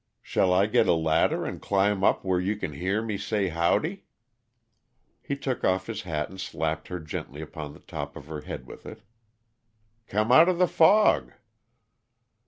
Shall 0.23 0.51
I 0.51 0.65
get 0.65 0.87
a 0.87 0.95
ladder 0.95 1.45
and 1.45 1.61
climb 1.61 2.03
up 2.03 2.25
where 2.25 2.39
you 2.39 2.55
can 2.55 2.73
hear 2.73 3.03
me 3.03 3.19
say 3.19 3.49
howdy?" 3.49 4.05
He 5.21 5.35
took 5.37 5.63
off 5.63 5.85
his 5.85 6.01
hat 6.01 6.27
and 6.27 6.41
slapped 6.41 6.87
her 6.87 6.99
gently 6.99 7.39
upon 7.39 7.73
the 7.73 7.81
top 7.81 8.15
of 8.15 8.25
her 8.25 8.41
head 8.41 8.65
with 8.65 8.87
it. 8.87 9.03
"Come 10.07 10.31
out 10.31 10.49
of 10.49 10.57
the 10.57 10.67
fog!" 10.67 11.33